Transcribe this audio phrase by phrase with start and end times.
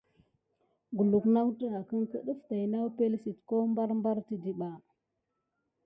[0.95, 4.91] Kulu nawute akenki def tät na epəŋle suk barbar kidasaku.